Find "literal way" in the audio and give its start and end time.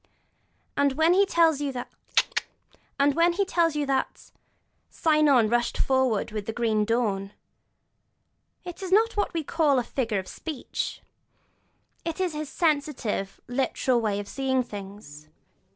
13.47-14.19